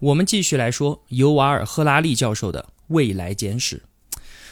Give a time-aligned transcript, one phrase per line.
[0.00, 3.82] 我们继续来说尤瓦尔·赫拉利教授的《未来简史》。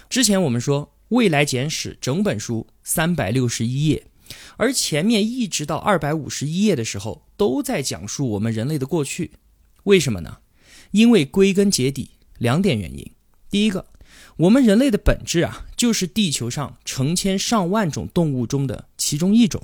[0.09, 4.07] 之前我们说，《未来简史》整本书三百六十一页，
[4.57, 9.33] 而前面一直到二百五十一页的时候，都在讲述我们人类的过去。
[9.83, 10.39] 为什么呢？
[10.93, 13.13] 因为归根结底两点原因。
[13.51, 13.85] 第一个，
[14.39, 19.63] 我们人类的本质啊，就是地球上成千上万种动物中的其中一种。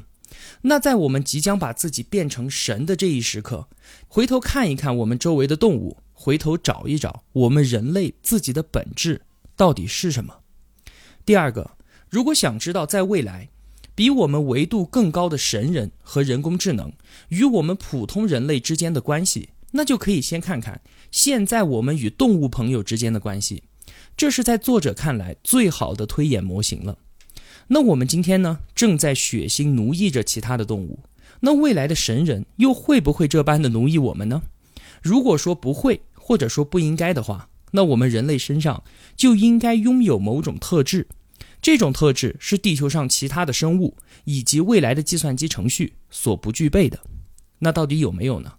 [0.62, 3.68] 那在我们即将把自己变成神的这一时刻，
[4.08, 9.22] 回头看一看我们周围的动物，回头找一找我们人类自己的本质
[9.56, 10.40] 到底是什么。
[11.24, 11.72] 第二个，
[12.08, 13.48] 如果想知道在未来，
[13.94, 16.92] 比我们维度更高的神人和人工智能
[17.28, 23.64] 与我们普通人类之间的关系，那就可以先看看现在我们与动物朋友之间的关系，
[24.16, 26.98] 这是在作者看来最好的推演模型了。
[27.72, 30.98] 那我们今天呢，正在血腥奴役着其他的动物。
[31.38, 34.42] 那未来的神人又会不会这般的奴役我们呢？
[35.00, 38.82] 如果说不会，或者说不应该的话，那我们人类身上
[39.16, 41.06] 就应该拥有某种特质。
[41.62, 46.98] 这种特质是地球上其他的生物以及未来的计算机程序所不具备的。
[47.60, 48.54] 那到底有没有呢？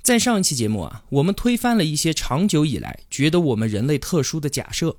[0.00, 4.96] 在上一期节目啊，我们推翻了一些长久以来觉得我们人类特殊的假设，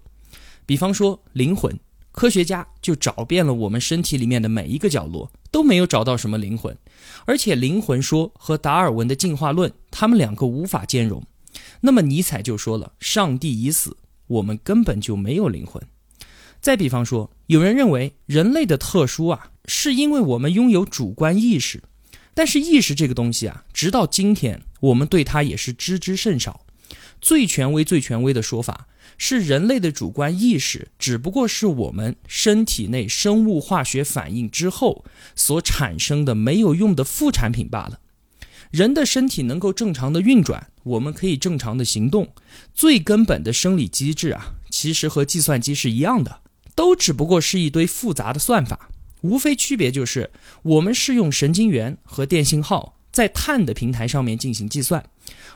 [0.68, 1.80] 比方说灵魂。
[2.12, 6.78] 科学家就找遍了我们身体里面的每一个角落，都没有找到什么灵魂，
[7.26, 11.24] 而且灵魂说和达尔文的进化论，他们两个无法兼容。
[11.80, 13.96] 那么尼采就说了：“上帝已死，
[14.28, 15.82] 我们根本就没有灵魂。”
[16.62, 21.82] 再比方说，有人认为人类的特殊啊，是因为我们拥有主观意识，
[22.34, 26.66] 但是意识这个东西啊，直到今天我们对它也是知之甚少。
[27.22, 28.88] 最权威、最权威的说法。
[29.18, 35.06] 是人类的主观意识，只不过是我们身体内生物化学反应之后
[35.36, 38.00] 所产生的没有用的副产品罢了。
[38.72, 42.34] 人的身体能够正常的运转，我们可以正常的行动，
[42.74, 46.40] 最根本的生理机制啊，其实和计算机是一样的，
[46.74, 48.90] 都只不过是一堆复杂的算法，
[49.22, 50.32] 无非区别就是
[50.64, 55.06] 我们是用神经元和电信号在碳的平台上面进行计算，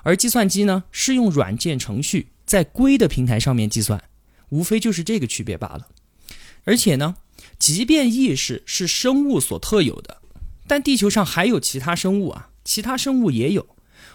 [0.03, 2.27] 而计算机呢是用软件程序。
[2.45, 4.03] 在硅的平台上面计算，
[4.49, 5.87] 无非就是这个区别罢了。
[6.63, 7.15] 而且呢，
[7.57, 10.21] 即便意识是生物所特有的，
[10.67, 13.65] 但地球上还有其他生物啊，其他生物也有。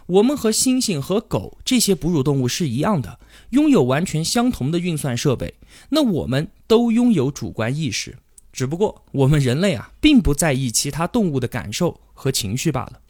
[0.06, 3.18] 我们和猩猩和狗这些哺乳动物是一样的，
[3.50, 5.54] 拥有完全相同的运算设备。
[5.88, 8.16] 那我们都拥有主观意识，
[8.52, 13.00] 只不过我们人类啊，并不在意其他动物的感受和情绪罢了。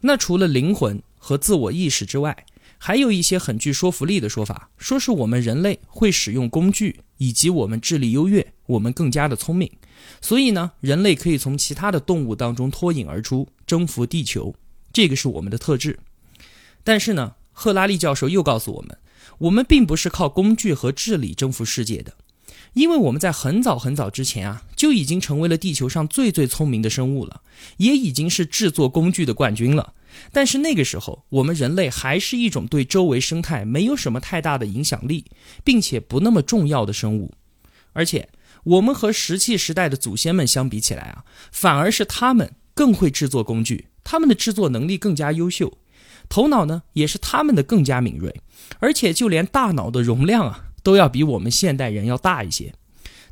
[0.00, 2.46] 那除了灵魂和自我意识之外，
[2.78, 9.68] 还有一些很具说服力的说法，说是我们人类会使用工具，以及我们智力优越，我们更加的聪明，
[10.20, 14.54] 所以呢，人类可以从其他的动物当中脱颖而出，征服地球，
[14.92, 15.98] 这个是我们的特质。
[16.84, 18.96] 但是呢，赫拉利教授又告诉我们，
[19.38, 22.14] 我们并不是靠工具和智力征服世界的，
[22.74, 27.40] 因为我们在很早很早之前啊，就已经成为了地球上最最聪明的生物了，
[27.78, 29.94] 也已经是制作工具的冠军了。
[30.32, 35.24] 但是那个时候，我们人类还是一种对周围生态没有什么太大的影响力，
[35.64, 37.34] 并且不那么重要的生物。
[37.92, 38.28] 而且，
[38.64, 45.78] 我们和石器时代的祖先们相比起来啊，反而是他们更会制作工具，他们的制作能力更加优秀，
[46.28, 48.34] 头脑呢也是他们的更加敏锐，
[48.78, 52.74] 而且就连大脑的容量啊，都要比我们现代人要大一些。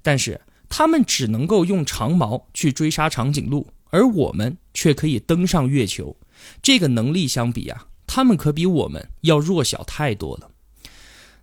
[0.02, 6.16] 但是，他们只能够用长矛去追杀长颈鹿，而我们却可以登上月球。
[6.62, 10.50] 这个能力相比啊，他们可比我们要弱小太多了。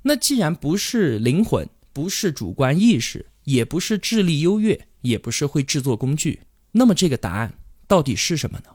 [0.04, 7.54] 那既然不是灵魂，不是主观意识，也不是智力优越，也不是会制作工具，那么这个答案
[7.88, 8.66] 到底是什么呢？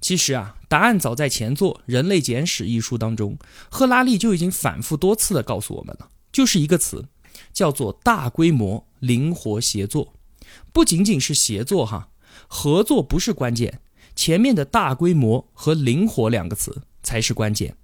[0.00, 3.36] 其实啊，答案早在前作《人类简史》一书当中，
[3.68, 7.04] 赫拉利就已经反复多次的告诉我们了，就是一个词，
[7.52, 10.14] 叫做大规模灵活协作。
[10.72, 12.10] 不仅仅是协作哈，
[12.46, 13.80] 合作不是关键。
[14.18, 17.76] 前面的大规模和灵活两个词才是关键。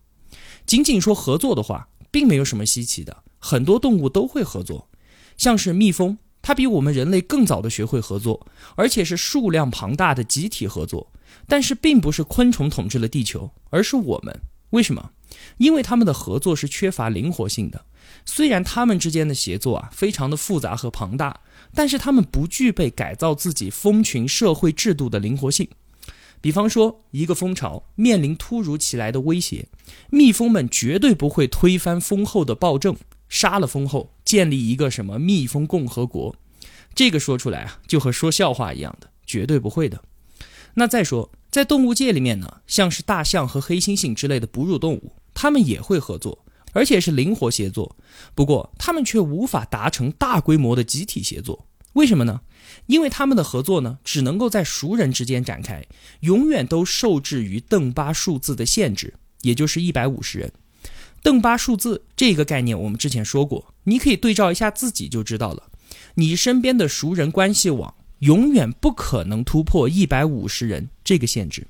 [0.66, 4.88] 仅仅说合作的话，并没有什么稀奇的，很多动物都会合作。
[5.36, 8.44] 像是蜜蜂，它比我们人类更早的学会合作，
[8.74, 11.12] 而且是数量庞大的集体合作。
[11.46, 14.36] 但是，并不是昆虫统治了地球，而是我们。
[14.70, 15.12] 为什么？
[15.58, 17.86] 因为他们的合作是缺乏灵活性的。
[18.24, 21.42] 虽然他们之间的协作啊非常的复杂和庞大，
[21.72, 25.68] 但是他们不具备改造自己蜂群社会制度的灵活性。
[26.44, 29.66] 比方说，一个蜂巢面临突如其来的威胁，
[30.10, 32.94] 蜜蜂们绝对不会推翻蜂后的暴政，
[33.30, 36.36] 杀了蜂后，建立一个什么蜜蜂共和国。
[36.94, 40.02] 这个说出来啊，就和说笑话一样的，绝对不会的。
[40.74, 46.44] 那再说，在动物界里面呢，像是大象和黑猩猩之类的哺乳动物，它们也会合作，
[46.74, 47.96] 而且是灵活协作。
[48.34, 51.66] 不过，它们却无法达成大规模的集体协作。
[51.94, 52.42] 为什么呢？
[52.86, 55.84] 因为他们的合作呢，只能够在熟人之间展开，
[56.20, 60.52] 永远都受制于邓巴数字的限制，也就是一百五十人。
[61.22, 65.62] 邓巴数字这个概念我们之前说过，你可以对照一下自己就知道了。
[66.16, 71.66] 你身边的熟人关系网永远不可能突破一百五十人这个限制，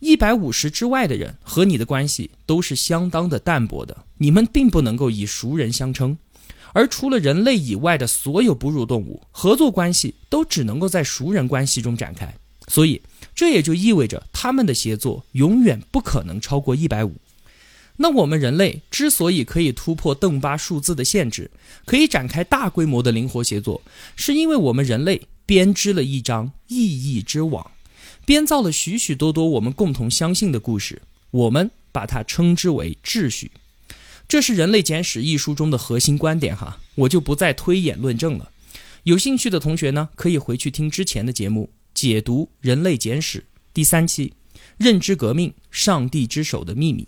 [0.00, 6.18] 一百五十之外的人和你的关系都是相当的淡薄的，你们并不能够以熟人相称。
[6.72, 12.32] 而除了人类以外的所有哺乳动物，合作关系都只能够在熟人关系中展开，
[12.68, 13.00] 所以
[13.34, 17.14] 这也就意味着他们的协作永远不可能超过一百五。
[17.96, 21.50] 那我们人类之所以可以突破邓巴数字的限制，
[21.84, 23.82] 可以展开大规模的灵活协作，
[24.14, 27.72] 是因为我们人类编织了一张意义之网，
[28.24, 33.50] 编造了许许多多我们共同相信的故事，我们把它称之为秩序。
[34.28, 38.50] 这是《人类简史》一书中的核心观点，哈，我就不再推演论证了。
[39.04, 43.38] 有兴趣的同学呢，可以回去听之前的节目，解读《人类简史》
[43.72, 44.34] 第三期
[44.76, 47.04] 《认知革命：上帝之手的秘密》。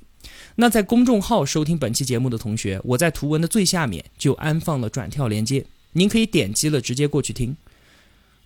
[0.55, 7.55] 那在公众号收听本期节目的同学，我在图文的最下面就安放了转跳连接，您可以点击了直接过去听。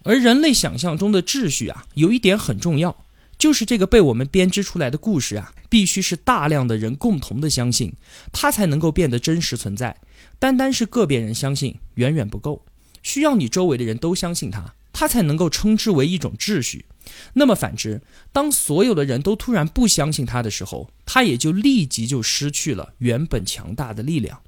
[0.03, 3.04] 而人类想象中的秩序啊，有一点很重要。
[3.44, 7.93] 就是这个被我们编织出来的故事啊，必须是大量的人共同的相信，
[8.32, 9.94] 它才能够变得真实存在。
[10.38, 12.64] 单单是个别人相信远远不够，
[13.02, 16.87] 需要你周围的人都相信它，它才能够称之为一种秩序。
[17.35, 18.00] 那么反之，
[18.32, 24.41] 当所有的人都突然不相信它的时候，它也就立即就失去了原本强大的力量。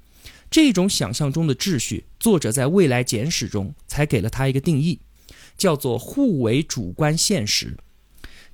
[0.49, 4.99] 这种想象中的秩序，作者在未来简史中才给了它一个定义，
[5.55, 7.77] 叫做互为主观现实。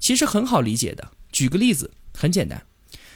[0.03, 2.61] 其实很好理解的，举个例子，很简单，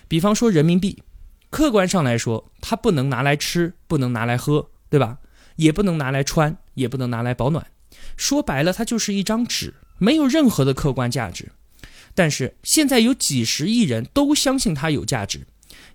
[0.07, 1.03] 比方说人民币，
[1.49, 5.17] 客观上来说，它不能拿来吃，不能拿来喝，对吧？
[5.57, 7.67] 也不能拿来穿，也不能拿来保暖。
[8.15, 11.51] 说白了，它就是一张纸，没有任何的客观价值。
[12.15, 15.45] 但是现在有几十亿人都相信它有价值，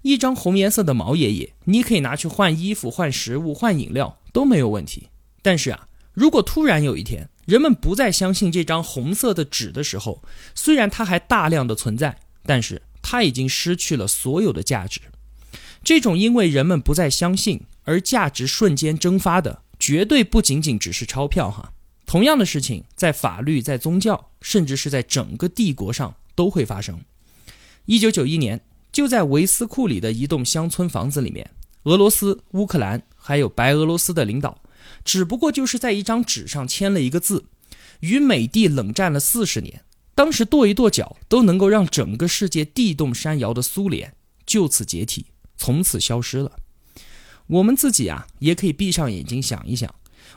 [0.03, 5.09] 一张红颜色的毛爷爷，你可以拿去换衣服、换食物、换饮料都没有问题。
[5.41, 10.23] 但是啊，如果突然有一天，人们不再相信这张红色的纸的时候，
[10.55, 15.00] 虽然它还大量的存在，但是它已经失去了所有的价值。
[15.83, 21.73] 这种因为人们不再相信而价值瞬间蒸发的，绝对不仅仅只是钞票哈。
[22.06, 27.00] 同样的事情在法律、在宗教，甚至是在整个帝国上都会发生。
[27.87, 28.61] 一九九一年，
[28.93, 31.50] 就在维斯库里的一栋乡村房子里面，
[31.83, 34.62] 俄罗斯、乌克兰还有白俄罗斯的领导。
[35.05, 37.45] 只不过就是在一张纸上签了一个字，
[38.01, 39.83] 与美帝冷战了四十年，
[40.15, 44.15] 当时跺一跺脚都能够让整个世界地动山摇的苏联
[44.47, 45.27] 就此解体，
[45.57, 46.53] 从此消失了。
[47.49, 49.93] 我们自己啊，也可以闭上眼睛想一想，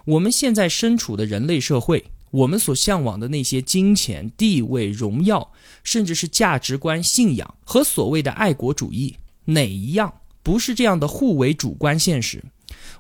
[0.05, 5.51] 我们现在身处的人类社会，我们所向往的那些金钱、地位、荣耀，
[5.84, 12.43] 甚至是价值观、信仰和所谓的爱国主义，哪一样不是这样的互为主观现实？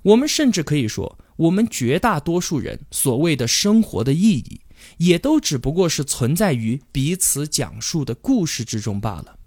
[0.03, 1.17] 我们甚至可以说。
[1.37, 4.61] 我们绝大多数人所谓的生活的意义，
[4.97, 9.37] 也都只不过是存在于彼此讲述的故事之中罢了，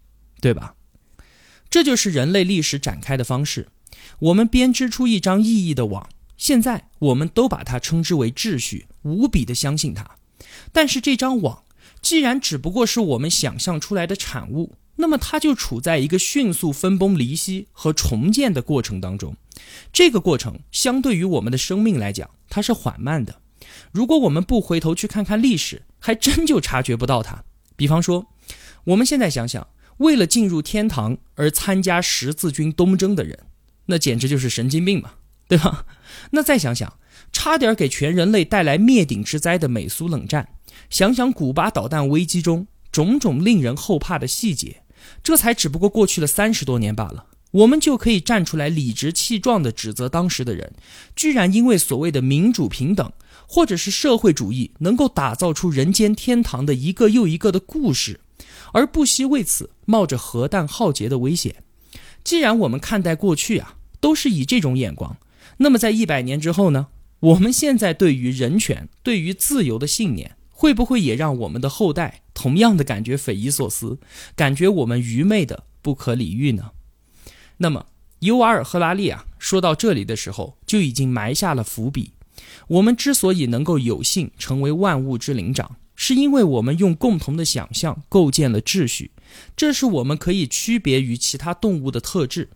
[0.41, 0.75] 对吧？
[1.71, 3.69] 这就是人类历史展开的方式。
[4.21, 10.17] 我们编织出一张意义的网，现在我们都把它称之为秩序，无比的相信它。
[10.73, 11.65] 但是这张网
[12.01, 19.37] 既然只不过是我们想象出来的产物，那么它就处在一个迅速分崩离析和重建的过程当中。
[19.93, 23.41] 这个过程相对于我们的生命来讲，它是缓慢的。
[23.93, 27.45] 如果我们不回头去看看历史，还真就察觉不到它。
[27.77, 28.27] 比方说，
[28.85, 33.39] 我们现在想想，为了进入天堂而参加十字军东征的人，
[33.87, 35.13] 那简直就是神经病嘛，
[35.47, 35.87] 对吧？
[36.33, 36.99] 那再想想，
[37.33, 40.49] 差点给全人类带来灭顶之灾的美苏冷战，
[40.91, 44.83] 想想古巴导弹危机中种种令人后怕的细节，
[45.23, 47.27] 这才只不过过去了三十多年罢了。
[47.51, 50.73] 我们就可以站出来理直气壮地指责当时的人，
[51.17, 53.11] 居然因为所谓的民主平等，
[53.47, 58.21] 或者是社会主义能够打造出人间天堂的一个又一个的故事，
[58.73, 61.57] 而不惜为此冒着核弹浩劫的危险。
[62.23, 65.17] 既然我们看待过去啊都是以这种眼光，
[65.57, 66.89] 那么在一百年之后呢？
[67.21, 74.01] 我们现在对于人权、对于自由的信念，会不会也让我们的后代同样的感觉匪夷所思，
[74.35, 76.73] 感觉我们愚昧的不可理喻呢？
[77.59, 77.87] 那么，
[78.19, 82.11] 尤瓦尔·赫拉利啊，说到这里的时候，就已经埋下了伏笔。
[82.67, 89.13] 我们之所以能够有幸成为万物之灵长，是因为我们用共同的想象构建了秩序，
[89.55, 92.51] 这是我们可以区别于其他动物的特质。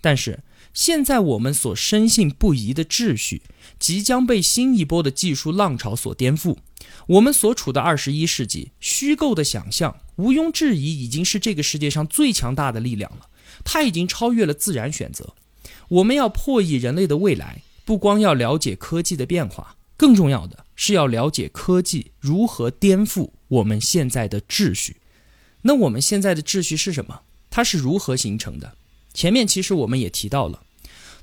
[0.00, 0.38] 但是，
[0.78, 3.42] 现在我们所深信不疑的秩序，
[3.80, 6.58] 即将被新一波的技术浪潮所颠覆。
[7.08, 13.26] 我们所处的二十一世纪，虚构的想象毋庸置疑已经是这个世界上最强大的力量了。
[13.64, 15.34] 它已经超越了自然选择。
[15.88, 24.98] 我们要破译人类的未来，不光要了解科技的变化，更重要的是要了解科技如何颠覆我们现在的秩序。
[25.62, 27.22] 那我们现在的秩序是什么？
[27.50, 28.76] 它是如何形成的？
[29.12, 30.62] 前面其实我们也提到了，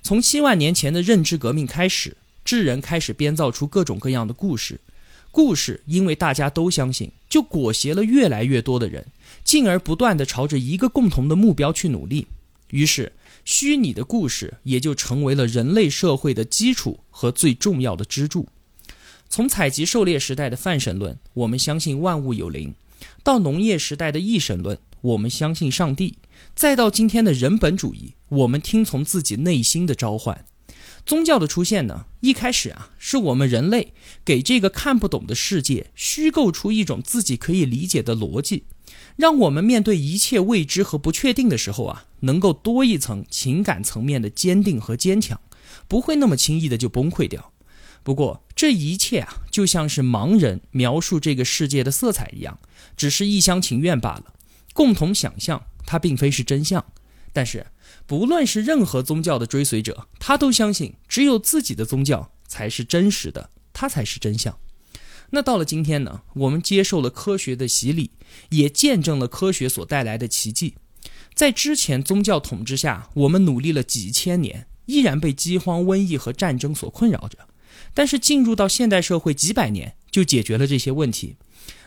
[0.06, 4.80] 从七万年前的认知革命开始，智人开始编造出各种各样的故事，
[5.32, 9.08] 故事因为大家都相信，就裹挟了越来越多的人，
[9.44, 12.28] 进而不断的朝着一个共同的目标去努力，
[12.70, 13.14] 于是
[13.46, 18.48] 虚拟的故事也就成为了人类社会的基础和最重要的支柱。
[19.28, 22.76] 从采集狩猎时代的泛神论，我们相信万物有灵，
[23.24, 26.20] 到农业时代的一神论，我们相信上帝。
[26.56, 30.46] 再到今天的人本主义，我们听从自己内心的召唤。
[31.06, 33.92] 宗教的出现呢，一开始啊，是我们人类
[34.24, 38.64] 给这个看不懂的世界虚构出一种自己可以理解的逻辑，
[39.18, 45.38] 让我们面对一切未知和不确定的时候啊，能够多一层情感层面的坚定和坚强，
[45.90, 47.52] 不会那么轻易的就崩溃掉。
[48.02, 52.58] 不过这一切啊，就像是盲人描述这个世界的色彩一样，
[52.96, 54.34] 只是一厢情愿罢了，
[54.74, 55.62] 共同想象。
[55.86, 56.84] 它并非是真相，
[57.32, 57.68] 但是
[58.06, 64.58] 不论是任何宗教的追随者，他都相信只有自己的宗教才是真实的，它才是真相。
[65.32, 66.22] 那到了今天呢？
[66.36, 68.12] 我们接受了科学的洗礼，
[68.50, 70.76] 也见证了科学所带来的奇迹。
[71.34, 77.40] 在之前宗教统治下，我们努力了几千年，依然被饥荒、瘟疫和战争所困扰着。
[77.94, 81.36] 但是进入到现代社会，几百年就解决了这些问题，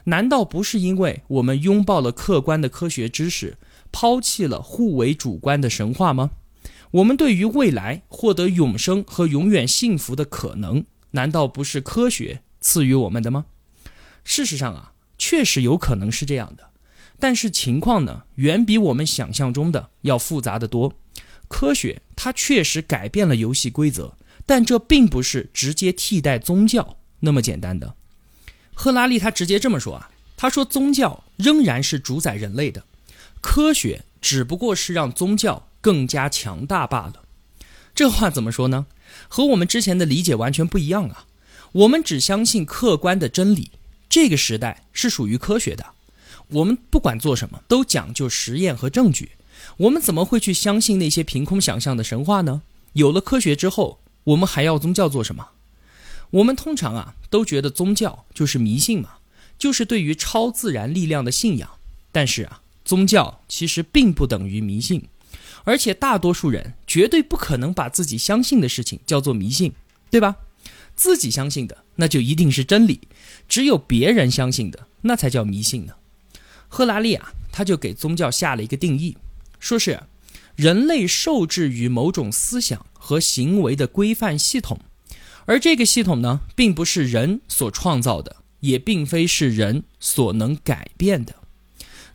[0.04, 3.56] 难道不是因为我们拥抱了客观的科学知识？
[4.00, 6.30] 抛弃了互为主观的神话吗？
[6.92, 13.46] 我们对于未来获得永生和永远幸福的可能，难道不是科学赐予我们的吗？
[14.22, 16.70] 事实上啊，确实有可能是这样的，
[17.18, 20.94] 但是情况呢，远比我们想象中的要复杂的多。
[21.48, 27.96] 科学它确实改变了游戏规则，但这并不是直接替代宗教那么简单的。
[28.74, 32.84] 赫拉利他直接这么说啊，他说宗教仍然是主宰人类的。
[33.50, 37.24] 科学只不过是让宗教更加强大罢了。
[37.94, 38.84] 这话怎么说呢？
[39.26, 41.24] 和我们之前的理解完全不一样啊！
[41.72, 43.70] 我们只相信客观的真理，
[44.06, 45.86] 这个时代是属于科学的。
[46.48, 49.30] 我们不管做什么都讲究实验和证据。
[49.78, 52.60] 我们怎么会去相信那些凭空想象的神话呢？
[52.92, 55.48] 有了科学之后，我们还要宗教做什么？
[56.32, 59.20] 我们通常啊都觉得宗教就是迷信嘛，
[59.58, 61.70] 就是对于超自然力量的信仰。
[62.12, 62.60] 但是啊。
[62.88, 65.08] 宗教其实并不等于迷信，
[65.64, 69.74] 而且大多数人绝对不可能把自己相信的事情叫做迷信，
[70.10, 70.36] 对吧？
[70.96, 73.02] 自己相信的那就一定是真理，
[73.46, 75.92] 只有别人相信的那才叫迷信呢。
[76.66, 79.18] 赫拉利啊，他就给宗教下了一个定义，
[79.60, 80.04] 说是
[80.56, 84.80] 人类受制于某种思想和行为的规范系统，
[85.44, 91.34] 而这个系统呢，并不是人所创造的，也并非是人所能改变的。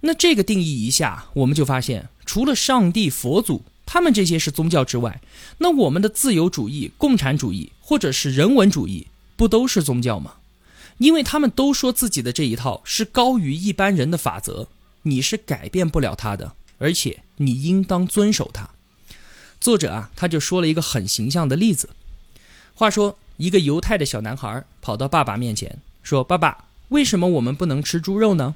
[0.06, 5.22] 那这个定义一下，我们就发现，除了上帝、佛祖他们这些是宗教之外，
[5.60, 9.08] 那我们的自由主义、共产主义或者是人文主义，
[9.38, 10.34] 不都是宗教吗？
[10.98, 14.68] 因为他们都说自己的这一套是高于一般人的法则，
[15.04, 18.70] 你是改变不了他的，而且你应当遵守它。
[19.62, 21.90] 作者啊，他就说了一个很形象的例子。
[22.76, 28.56] 话说，一个犹太的小男孩跑到爸爸面前说：“爸爸，为什么我们不能吃猪肉呢？”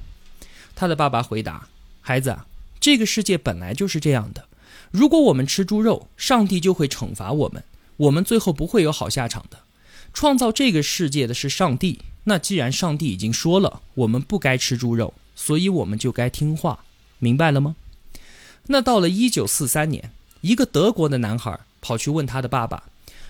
[0.78, 1.66] 他的爸爸回答
[2.00, 2.38] ：“孩子，
[2.78, 4.46] 这个世界本来就是这样的。
[4.92, 7.64] 如果我们吃猪肉，上帝就会惩罚我们，
[7.96, 9.58] 我们最后不会有好下场的。
[10.14, 16.84] 创造这个世界的是上帝，那既然上帝已经说了我们不该吃猪肉，所以我们就该听话，
[17.18, 17.74] 明白了吗？”
[18.70, 22.84] 那到了一九四三年，一个德国的男孩跑去问他的爸爸，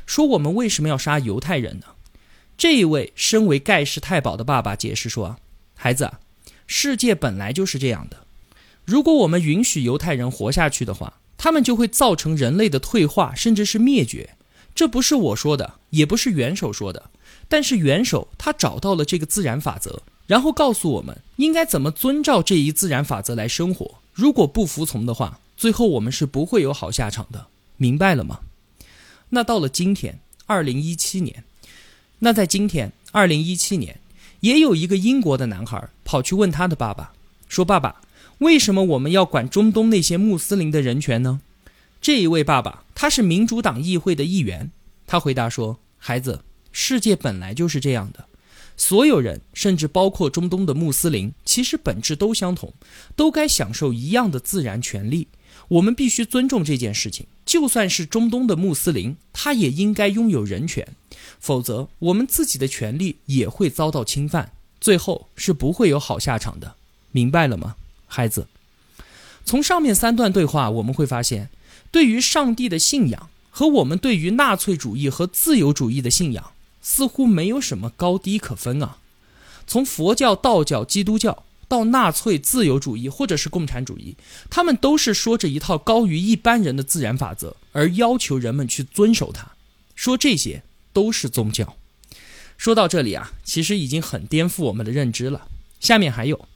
[0.05, 1.87] 说：“我们为什么要杀犹太人呢？”
[2.59, 5.39] 这一位身为盖世太保的爸爸解释说
[5.75, 6.13] ：“孩子。”
[6.69, 8.19] 世界本来就是这样的，
[8.85, 14.37] 如果我们允许犹太人活下去的话，他们就会造成人类的退化，甚至是灭绝。
[14.75, 17.11] 这不是我说的，也不是元首说的，
[17.49, 23.99] 但是元首他找到了这个自然法则，然后告诉我们应该怎么遵照这一自然法则来生活。
[24.13, 27.47] 如果不服从的话，最后我们是不会有好下场的，
[27.79, 28.41] 明白了吗？
[29.31, 31.45] 那到了今天，二零一七年，
[32.19, 33.99] 那在今天二零一七年，
[34.41, 37.13] 也有一个英国的男孩跑去问他的爸爸，
[37.49, 38.01] 说：“爸爸，
[38.39, 41.41] 为什么我们要管中东那些穆斯林的人权呢？”
[42.01, 44.71] 这一位爸爸，他是民主党议会的议员。
[45.07, 48.27] 他回答说：“孩子，世界本来就是这样的，
[48.77, 52.73] 所有人，甚至包括中东的穆斯林，其实本质都相同，
[53.17, 55.27] 都该享受一样的自然权利。
[55.67, 57.27] 我们必须尊重这件事情。
[57.49, 60.87] 就算是中东的穆斯林，他也应该拥有人权，
[61.41, 64.53] 否则我们自己的权利也会遭到侵犯，
[64.83, 66.75] 最后是不会有好下场的。
[67.11, 67.77] 明白了吗，
[68.07, 68.49] 孩子？
[69.47, 71.49] 从上面三段对话，我们会发现。”
[71.91, 76.53] 对于上帝的信仰和我们对于纳粹主义和自由主义的信仰，
[76.83, 78.99] 似乎没有什么高低可分啊。
[79.67, 84.17] 从佛教、道教、基督教到纳粹、自由主义或者是共产主义，
[84.51, 89.53] 他们都是说着一套高于一般人的自然法则，而要求人们去遵守它。
[89.95, 91.77] 说这些都是宗教。
[92.57, 95.47] 说到这里啊，其实已经很颠覆我们的认知了。
[95.79, 96.49] 下面还有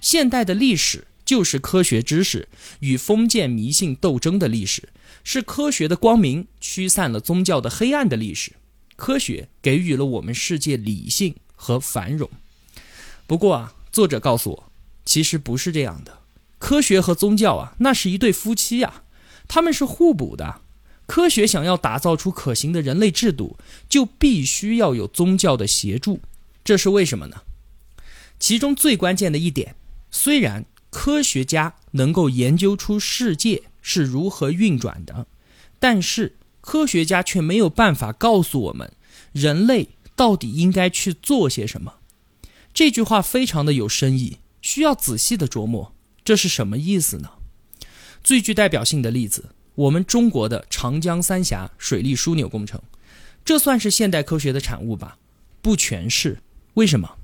[0.00, 1.06] 现代的历史。
[1.28, 2.48] 就是科学知识
[2.80, 4.88] 与封建迷信斗争的历史，
[5.22, 8.52] 是科学的光明驱散了宗教的黑暗的历史。
[8.96, 12.30] 科学给予了我们世界理性和繁荣。
[13.26, 14.72] 不过啊，作者告诉我，
[15.04, 16.20] 其实不是这样的。
[16.60, 19.02] 科学和宗教啊，那是一对夫妻啊，
[19.48, 20.60] 他们是互补的。
[21.06, 23.56] 科学想要打造出可行的人类制度，
[23.88, 26.20] 就必须要有宗教的协助。
[26.62, 27.38] 这是为什么呢？
[28.38, 29.74] 其中最关键的一点，
[30.12, 30.64] 虽然。
[30.90, 35.26] 科学家能够研究出世界是如何运转的，
[35.78, 38.90] 但是科学家却没有办法告诉我们
[39.32, 41.96] 人类到底应该去做些什么。
[42.78, 45.92] 这句话非常的有深意，需要仔细的琢磨。
[46.22, 47.30] 这是什么意思呢？
[48.22, 52.80] 最具代表性的例子，我们中国的长江三峡水利枢纽工程，
[53.44, 55.18] 这算是现代科学的产物吧？
[55.60, 56.38] 不全是。
[56.74, 57.16] 为什么？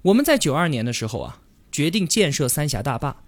[0.00, 1.42] 我们在九二年的时候啊。
[1.70, 3.22] 决定建设三峡大坝，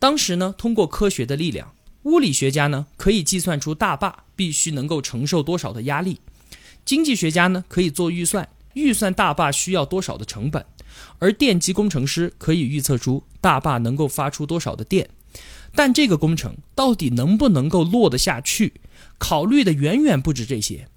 [0.00, 1.72] 当时呢，通过科学的力量，
[2.02, 6.20] 物理学家呢可以计算出大坝必须能够承受多少的压力，
[6.84, 10.64] 经济学家呢可以做预算，预算大坝需要多少的成本，
[11.18, 15.08] 而电机工程师可以预测出大坝能够发出多少的电。
[15.74, 18.74] 但这个工程到底能不能够落得下去，
[19.18, 20.88] 考虑的远远不止这些。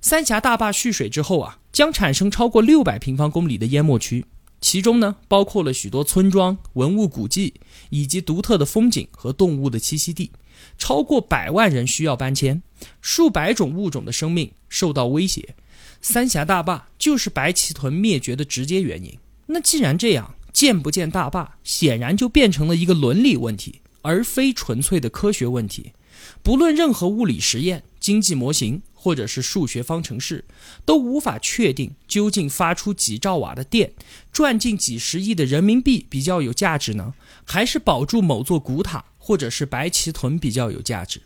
[0.00, 4.26] 三峡大坝蓄水之后啊，将产生超过六百平方公里的淹没区。
[4.60, 7.54] 其中呢，包括了许多村庄、文物古迹，
[7.90, 10.32] 以及独特的风景和动物的栖息地，
[10.76, 12.62] 超过百万人需要搬迁，
[13.00, 15.54] 数百种物种的生命受到威胁。
[16.02, 19.16] 三峡大坝就是白鳍豚灭绝的直接原因。
[19.48, 25.92] 那既然这样，建不建大坝，显然就变成了一个伦理问题，而非纯粹的科学问题。
[26.42, 28.82] 不论任何物理实验、经济模型。
[29.00, 30.44] 或者是数学方程式
[30.84, 33.92] 都无法确定究竟发出几兆瓦的电，
[34.32, 41.22] 赚进几十亿的人民币比较有价值呢，还是保住某座古塔或者是白旗屯比较有价值？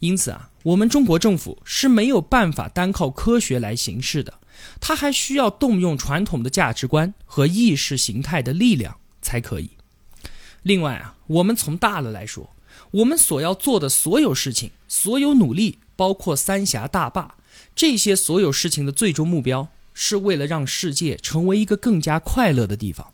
[0.00, 4.34] 因此啊，我们中国政府是没有办法单靠科学来行事的，
[4.80, 9.70] 它还需要动用传统的价值观和意识形态的力量才可以。
[10.62, 12.50] 另外啊，我们从大了来说，
[12.90, 15.78] 我们所要做的所有事情，所有努力。
[15.96, 17.34] 包括三峡大坝
[17.76, 23.12] 这些所有事情的最终目标，是为了让世界成为一个更加快乐的地方。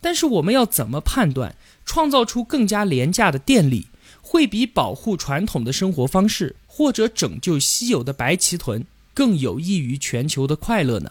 [0.00, 3.86] 但是我们要怎么判断创造出更加廉价的电力，
[4.20, 8.84] 会比保护传统的生活方式或者拯救稀有的白鳍豚
[9.16, 11.10] 更有益于全球的快乐呢？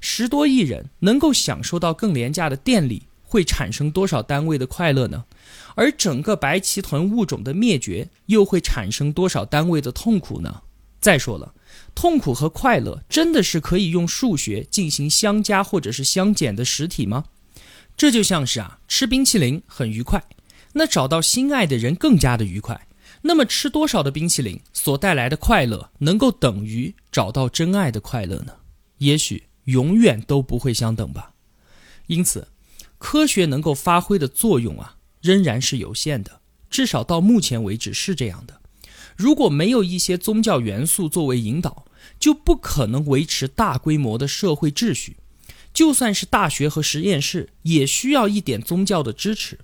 [0.00, 5.24] 十多亿人能够享受到更廉价的电力，会产生多少单位的快乐呢？
[5.76, 10.62] 而整个白鳍豚物种的灭绝又会产生多少单位的痛苦呢？
[11.00, 11.54] 再说了，
[11.94, 17.26] 痛苦和快乐真的是可以用数学进行相加或者是相减的实体吗？
[17.96, 20.24] 这就像是啊，吃冰淇淋很愉快，
[20.72, 22.88] 那找到心爱的人更加的愉快。
[23.22, 28.52] 那么吃多少的冰淇淋所带来的快乐，能够等于找到真爱的快乐呢？
[28.98, 31.32] 也许永远都不会相等吧。
[32.08, 32.48] 因此，
[32.98, 34.96] 科学能够发挥的作用啊。
[35.22, 38.60] 仍然是有限的，至少到目前为止是这样的。
[39.14, 41.84] 如果没有一些宗教元素作为引导，
[42.18, 45.16] 就不可能维持大规模的社会秩序。
[45.72, 49.60] 就算是大学和实验室，也需要一点宗教的支持。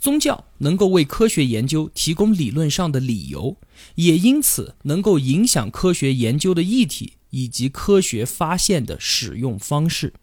[0.00, 3.56] 宗教能够为科学研究提供理论上的理由，
[3.96, 10.14] 也因此能够影响科学研究的议题以及科学发现的使用方式。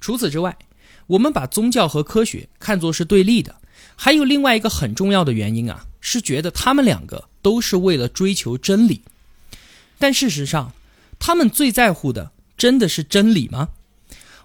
[0.00, 0.58] 除此之外，
[1.06, 3.60] 我们把宗教和科学看作是对立的，
[3.94, 9.02] 还有另外一个很重要的原因啊，是觉得他们两个都是为了追求真理。
[9.98, 10.72] 但事实上，
[11.18, 13.70] 他们最在乎的真的是真理吗？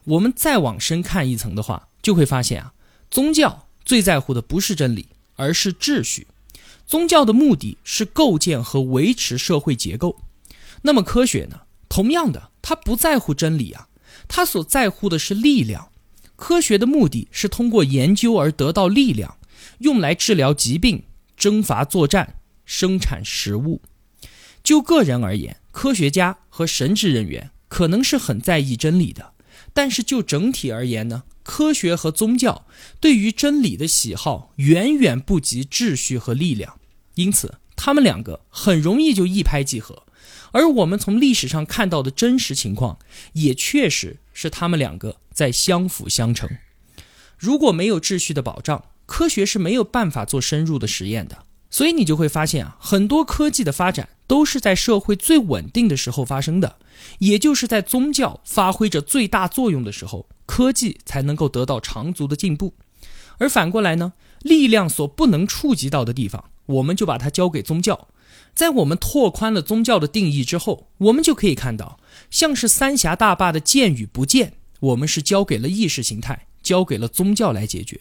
[0.06, 2.74] 我们再往深看一层的话，就会发现啊，
[3.10, 6.28] 宗教最在乎的不是真理，而是秩序。
[6.86, 10.16] 宗教的目的是构建和维持社会结构。
[10.84, 11.62] 那么科学呢？
[11.90, 13.88] 同样的，它不在乎真理啊，
[14.28, 15.90] 它所在乎的是力量。
[16.36, 19.38] 科学的目的是通过研究而得到力量，
[19.80, 23.82] 用来治疗疾病、征伐作战、生产食物。
[24.62, 29.34] 就个人而言，科学家和神职人员可能是很在意真理的，
[29.74, 32.66] 但是就整体而言呢，科学和宗教
[33.00, 36.80] 对于真理的喜好远远不及秩序和力量，
[37.16, 40.04] 因此他们两个很容易就一拍即合。
[40.52, 42.98] 而我们从历史上看到的真实情况，
[43.34, 46.50] 也确实是他们两个在相辅相成。
[47.38, 51.46] 如果没有秩序的保障，科学是没有办法做深入的实验的。
[51.70, 56.78] 所以你就会发现啊，很多科技的发展都是在社会最稳定的时候发生的，
[57.18, 62.76] 也就是在宗教发挥着最大作用的时候，科技才能够得到长足的进步。
[63.40, 64.14] 而反过来呢，
[64.44, 68.08] 力量所不能触及到的地方，我们就把它交给宗教。
[68.54, 78.00] 在我们拓宽了宗教的定义之后，我们就可以看到，像是三峡大坝的建与不建，我们是交给了意识形态，交给了宗教来解决。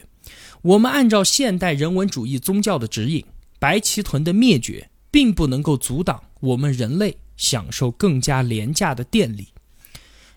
[0.60, 3.24] 我们按照现代人文主义宗教的指引。
[3.60, 9.48] 白鳍豚的灭绝并不能够阻挡我们人类享受更加廉价的电力，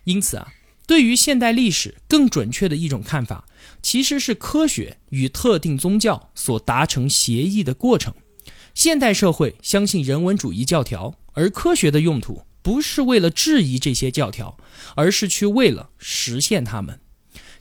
[0.04, 0.52] 因此啊，
[0.86, 3.44] 对于现代历史更准确的一种看法，
[3.82, 8.14] 其实是科学与特定宗教所达成协议的过程。
[8.74, 14.56] 现代社会相信人文主义教条，而科学的用途不是为了质疑这些教条，
[14.96, 16.98] 而是去为了实现它们。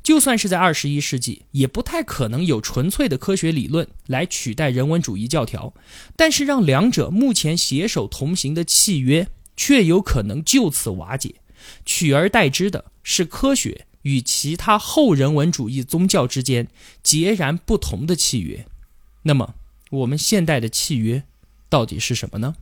[0.04, 5.74] 就算是在二十一世纪，也不太可能有纯粹的科学理论来取代人文主义教条。
[6.16, 11.36] 但是，让两者目前携手同行的契约，却有可能就此瓦解。
[11.86, 16.68] 取而代之的是科学与其他后人文主义宗教之间
[17.04, 18.66] 截然不同的契约。
[19.22, 19.54] 那么，
[19.92, 21.24] 我们现代的契约
[21.70, 22.56] 到底是什么呢？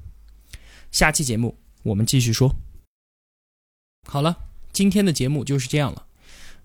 [0.91, 2.54] 下期节目我们继续说。
[4.06, 4.39] 好了，
[4.73, 6.08] 今天的节目就是这样了。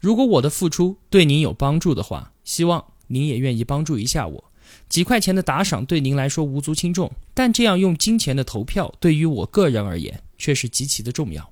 [0.04, 4.44] 如果我的付出对您有帮助的话，希望您也愿意帮助一下我。
[4.86, 11.50] 几块钱的打赏对您来说无足轻重，但这样用金钱的投票对于我个人而言却是极其的重要。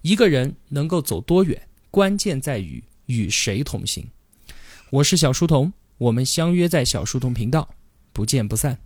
[0.00, 4.06] 一个人能够走多远，关键在于与谁同行。
[4.88, 7.68] 我是小书童，我们相约在小书童频道，
[8.14, 8.78] 不见不散。